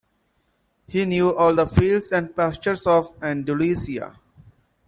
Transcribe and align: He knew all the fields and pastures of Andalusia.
He 0.87 1.05
knew 1.05 1.35
all 1.37 1.53
the 1.53 1.67
fields 1.67 2.11
and 2.11 2.35
pastures 2.35 2.87
of 2.87 3.13
Andalusia. 3.23 4.15